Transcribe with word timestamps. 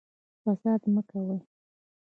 فساد 0.43 0.81
مه 0.93 1.01
کوئ 1.09 1.37